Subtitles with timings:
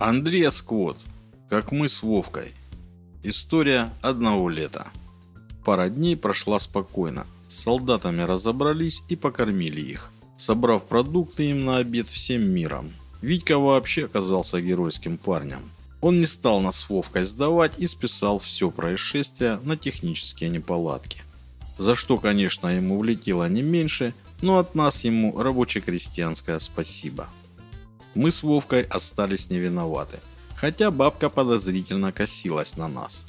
[0.00, 0.96] Андрей Сквот.
[1.50, 2.54] Как мы с Вовкой.
[3.24, 4.86] История одного лета.
[5.64, 7.26] Пара дней прошла спокойно.
[7.48, 12.92] С солдатами разобрались и покормили их, собрав продукты им на обед всем миром.
[13.22, 15.68] Витька вообще оказался геройским парнем.
[16.00, 21.22] Он не стал нас с Вовкой сдавать и списал все происшествие на технические неполадки.
[21.76, 27.28] За что, конечно, ему влетело не меньше, но от нас ему рабоче-крестьянское спасибо.
[28.14, 30.18] Мы с Вовкой остались не виноваты,
[30.56, 33.24] хотя бабка подозрительно косилась на нас.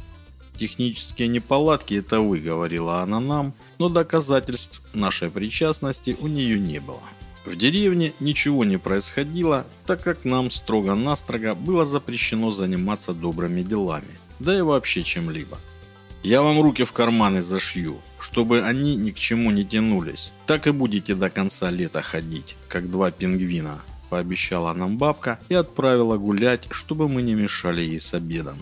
[0.58, 7.02] Технические неполадки это вы, говорила она нам, но доказательств нашей причастности у нее не было.
[7.46, 14.58] В деревне ничего не происходило, так как нам строго-настрого было запрещено заниматься добрыми делами, да
[14.58, 15.58] и вообще чем-либо.
[16.22, 20.34] Я вам руки в карманы зашью, чтобы они ни к чему не тянулись.
[20.46, 26.18] Так и будете до конца лета ходить, как два пингвина, пообещала нам бабка и отправила
[26.18, 28.62] гулять, чтобы мы не мешали ей с обедом.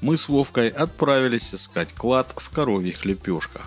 [0.00, 3.66] Мы с Вовкой отправились искать клад в коровьих лепешках.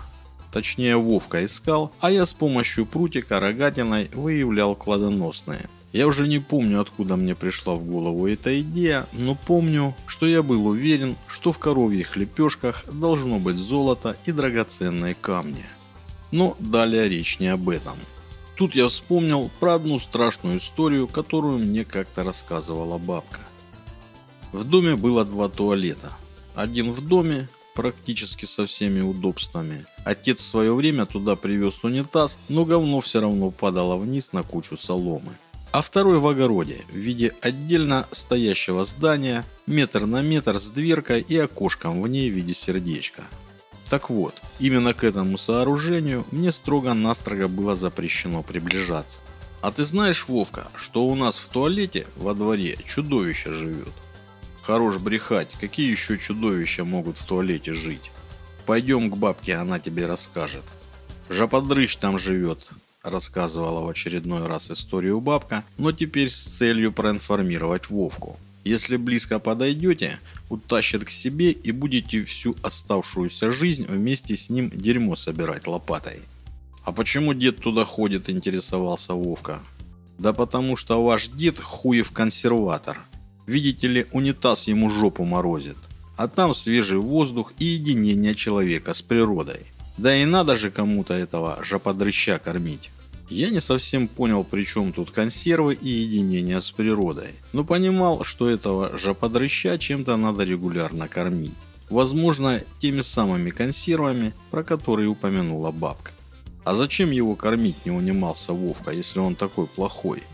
[0.52, 5.68] Точнее, Вовка искал, а я с помощью прутика рогатиной выявлял кладоносные.
[5.92, 10.42] Я уже не помню, откуда мне пришла в голову эта идея, но помню, что я
[10.42, 15.64] был уверен, что в коровьих лепешках должно быть золото и драгоценные камни.
[16.30, 17.96] Но далее речь не об этом.
[18.60, 23.40] Тут я вспомнил про одну страшную историю, которую мне как-то рассказывала бабка.
[24.52, 26.12] В доме было два туалета.
[26.54, 29.86] Один в доме, практически со всеми удобствами.
[30.04, 34.76] Отец в свое время туда привез унитаз, но говно все равно падало вниз на кучу
[34.76, 35.38] соломы.
[35.72, 41.38] А второй в огороде, в виде отдельно стоящего здания, метр на метр с дверкой и
[41.38, 43.24] окошком в ней в виде сердечка.
[43.90, 49.18] Так вот, именно к этому сооружению мне строго-настрого было запрещено приближаться.
[49.62, 53.92] А ты знаешь, Вовка, что у нас в туалете во дворе чудовище живет?
[54.62, 58.12] Хорош брехать, какие еще чудовища могут в туалете жить?
[58.64, 60.64] Пойдем к бабке, она тебе расскажет.
[61.28, 62.68] Жаподрыщ там живет,
[63.02, 68.38] рассказывала в очередной раз историю бабка, но теперь с целью проинформировать Вовку.
[68.64, 70.18] Если близко подойдете,
[70.50, 76.20] утащит к себе и будете всю оставшуюся жизнь вместе с ним дерьмо собирать лопатой.
[76.84, 79.60] А почему дед туда ходит, интересовался Вовка.
[80.18, 82.98] Да потому что ваш дед хуев консерватор.
[83.46, 85.78] Видите ли, унитаз ему жопу морозит.
[86.16, 89.60] А там свежий воздух и единение человека с природой.
[89.96, 92.90] Да и надо же кому-то этого жоподрыща кормить.
[93.30, 98.50] Я не совсем понял, при чем тут консервы и единение с природой, но понимал, что
[98.50, 101.54] этого жоподрыща чем-то надо регулярно кормить.
[101.88, 106.10] Возможно, теми самыми консервами, про которые упомянула бабка.
[106.64, 110.24] А зачем его кормить, не унимался Вовка, если он такой плохой?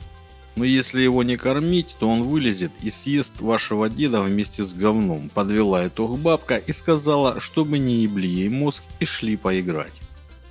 [0.57, 5.29] Но если его не кормить, то он вылезет и съест вашего деда вместе с говном.
[5.29, 9.93] Подвела итог бабка и сказала, чтобы не ебли ей мозг и шли поиграть.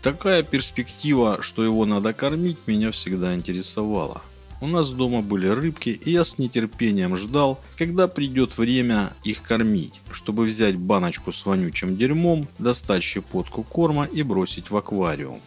[0.06, 4.22] Такая перспектива, что его надо кормить, меня всегда интересовала.
[4.62, 10.00] У нас дома были рыбки, и я с нетерпением ждал, когда придет время их кормить,
[10.12, 15.42] чтобы взять баночку с вонючим дерьмом, достать щепотку корма и бросить в аквариум.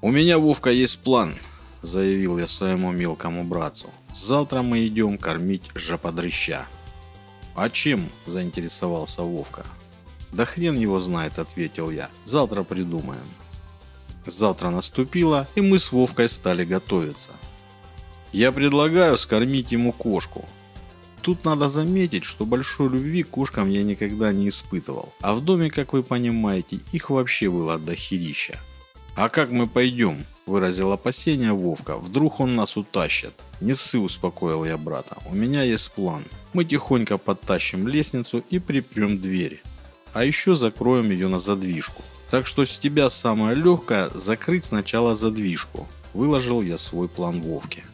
[0.00, 1.34] «У меня, Вовка, есть план»,–
[1.82, 3.90] заявил я своему мелкому братцу.
[4.14, 6.66] Завтра мы идем кормить жоподрыща.
[7.54, 8.08] А чем?
[8.24, 9.66] Заинтересовался Вовка.
[10.32, 12.08] Да хрен его знает, ответил я.
[12.24, 13.26] Завтра придумаем.
[14.30, 17.32] Завтра наступило, и мы с Вовкой стали готовиться.
[18.32, 20.44] Я предлагаю скормить ему кошку.
[21.22, 25.12] Тут надо заметить, что большой любви к кошкам я никогда не испытывал.
[25.20, 28.60] А в доме, как вы понимаете, их вообще было дохерища.
[29.16, 30.24] А как мы пойдем?
[30.46, 31.96] Выразил опасение Вовка.
[31.96, 33.32] Вдруг он нас утащит.
[33.60, 35.16] Не ссы, успокоил я брата.
[35.26, 36.24] У меня есть план.
[36.52, 39.62] Мы тихонько подтащим лестницу и припрем дверь.
[40.12, 42.02] А еще закроем ее на задвижку.
[42.30, 45.88] Так что с тебя самое легкое закрыть сначала задвижку.
[46.12, 47.84] Выложил я свой план Вовке.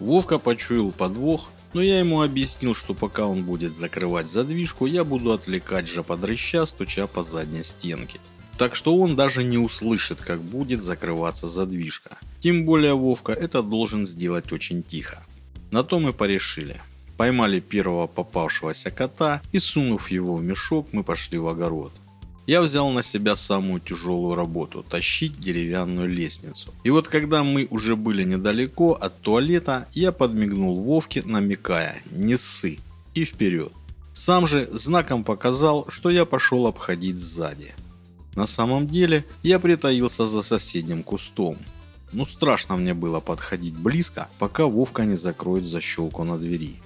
[0.00, 5.32] Вовка почуял подвох, но я ему объяснил, что пока он будет закрывать задвижку, я буду
[5.32, 8.18] отвлекать жоподрыща, стуча по задней стенке.
[8.58, 12.16] Так что он даже не услышит, как будет закрываться задвижка.
[12.40, 15.24] Тем более Вовка это должен сделать очень тихо.
[15.72, 16.80] На то мы порешили.
[17.16, 21.92] Поймали первого попавшегося кота и сунув его в мешок, мы пошли в огород.
[22.46, 26.74] Я взял на себя самую тяжелую работу– тащить деревянную лестницу.
[26.84, 32.78] И вот когда мы уже были недалеко от туалета, я подмигнул Вовке, намекая «не ссы»
[33.14, 33.72] и вперед.
[34.12, 37.74] Сам же знаком показал, что я пошел обходить сзади.
[38.36, 41.56] На самом деле, я притаился за соседним кустом.
[42.12, 46.76] Ну страшно мне было подходить близко, пока Вовка не закроет защелку на двери.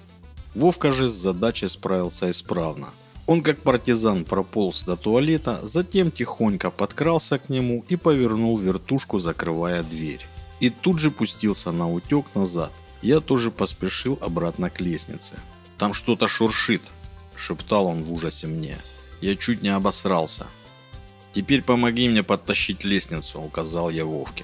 [0.55, 2.87] Вовка же с задачей справился исправно.
[3.29, 9.83] Он как партизан прополз до туалета, затем тихонько подкрался к нему и повернул вертушку, закрывая
[9.83, 10.25] дверь.
[10.59, 12.73] И тут же пустился на утек назад.
[13.03, 15.35] Я тоже поспешил обратно к лестнице.
[15.77, 16.81] «Там что-то шуршит»,–
[17.35, 18.75] шептал он в ужасе мне.
[19.21, 20.47] Я чуть не обосрался.
[21.31, 24.43] «Теперь помоги мне подтащить лестницу»,– указал я Вовке.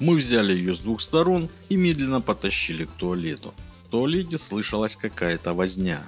[0.00, 3.52] Мы взяли ее с двух сторон и медленно потащили к туалету.
[3.84, 6.00] В туалете слышалась какая-то возня.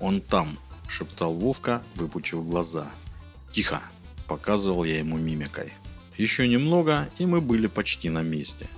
[0.00, 0.58] «Он там»,–
[0.88, 2.90] шептал Вовка, выпучив глаза.
[3.52, 3.82] «Тихо»,–
[4.26, 5.72] показывал я ему мимикой.
[6.16, 8.68] Еще немного, и мы были почти на месте.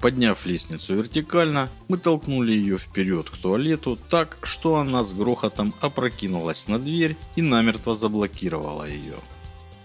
[0.00, 6.68] Подняв лестницу вертикально, мы толкнули ее вперед к туалету так, что она с грохотом опрокинулась
[6.68, 9.16] на дверь и намертво заблокировала ее.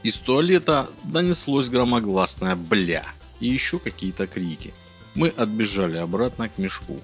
[0.03, 3.05] Из туалета донеслось громогласное «бля»
[3.39, 4.73] и еще какие-то крики.
[5.15, 6.99] Мы отбежали обратно к мешку.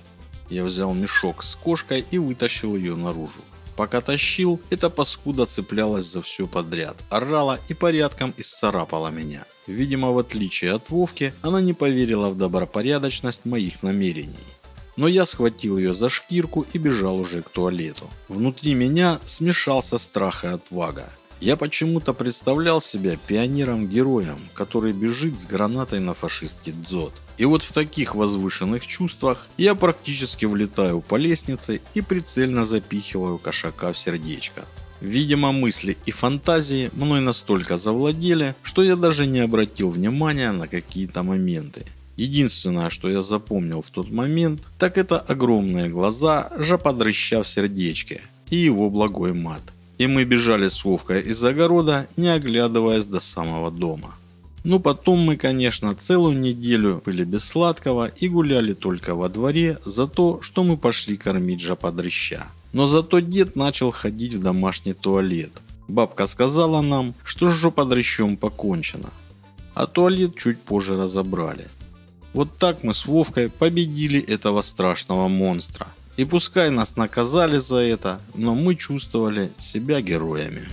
[0.49, 3.41] Я взял мешок с кошкой и вытащил ее наружу.
[3.77, 9.45] Пока тащил, эта паскуда цеплялась за все подряд, орала и порядком исцарапала меня.
[9.67, 14.47] Видимо, в отличие от Вовки, она не поверила в добропорядочность моих намерений.
[14.95, 18.09] Но я схватил ее за шкирку и бежал уже к туалету.
[18.27, 21.07] Внутри меня смешался страх и отвага.
[21.39, 27.13] Я почему-то представлял себя пионером-героем, который бежит с гранатой на фашистский дзот.
[27.37, 33.93] И вот в таких возвышенных чувствах я практически влетаю по лестнице и прицельно запихиваю кошака
[33.93, 34.65] в сердечко.
[34.99, 41.21] Видимо, мысли и фантазии мной настолько завладели, что я даже не обратил внимания на какие-то
[41.21, 41.85] моменты.
[42.15, 48.55] Единственное, что я запомнил в тот момент, так это огромные глаза жоподрыща в сердечке и
[48.55, 49.61] его благой мат
[49.97, 54.15] и мы бежали с Вовкой из огорода, не оглядываясь до самого дома.
[54.63, 60.07] Ну потом мы, конечно, целую неделю были без сладкого и гуляли только во дворе за
[60.07, 62.43] то, что мы пошли кормить жоподрыща.
[62.73, 65.51] Но зато дед начал ходить в домашний туалет.
[65.87, 69.09] Бабка сказала нам, что с жоподрыщом покончено.
[69.73, 71.67] А туалет чуть позже разобрали.
[72.33, 75.87] Вот так мы с Вовкой победили этого страшного монстра.
[76.17, 80.67] И пускай нас наказали за это, но мы чувствовали себя героями.